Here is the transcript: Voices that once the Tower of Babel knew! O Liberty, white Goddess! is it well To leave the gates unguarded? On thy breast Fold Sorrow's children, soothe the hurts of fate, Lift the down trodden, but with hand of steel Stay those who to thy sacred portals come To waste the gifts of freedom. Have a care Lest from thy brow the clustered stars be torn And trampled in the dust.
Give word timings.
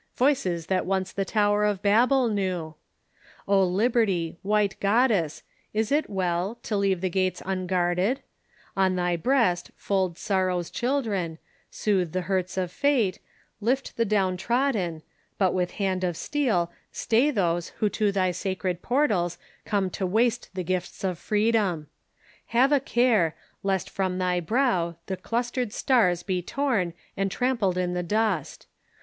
Voices 0.15 0.65
that 0.65 0.87
once 0.87 1.11
the 1.11 1.23
Tower 1.23 1.63
of 1.63 1.83
Babel 1.83 2.27
knew! 2.27 2.73
O 3.47 3.63
Liberty, 3.63 4.39
white 4.41 4.75
Goddess! 4.79 5.43
is 5.75 5.91
it 5.91 6.09
well 6.09 6.57
To 6.63 6.75
leave 6.75 7.01
the 7.01 7.07
gates 7.11 7.39
unguarded? 7.45 8.21
On 8.75 8.95
thy 8.95 9.15
breast 9.15 9.69
Fold 9.75 10.17
Sorrow's 10.17 10.71
children, 10.71 11.37
soothe 11.69 12.13
the 12.13 12.21
hurts 12.21 12.57
of 12.57 12.71
fate, 12.71 13.19
Lift 13.59 13.95
the 13.95 14.03
down 14.03 14.37
trodden, 14.37 15.03
but 15.37 15.53
with 15.53 15.69
hand 15.73 16.03
of 16.03 16.17
steel 16.17 16.71
Stay 16.91 17.29
those 17.29 17.69
who 17.77 17.87
to 17.89 18.11
thy 18.11 18.31
sacred 18.31 18.81
portals 18.81 19.37
come 19.65 19.91
To 19.91 20.07
waste 20.07 20.49
the 20.55 20.63
gifts 20.63 21.03
of 21.03 21.19
freedom. 21.19 21.85
Have 22.47 22.71
a 22.71 22.79
care 22.79 23.35
Lest 23.61 23.87
from 23.87 24.17
thy 24.17 24.39
brow 24.39 24.95
the 25.05 25.15
clustered 25.15 25.71
stars 25.71 26.23
be 26.23 26.41
torn 26.41 26.93
And 27.15 27.29
trampled 27.29 27.77
in 27.77 27.93
the 27.93 28.01
dust. 28.01 28.65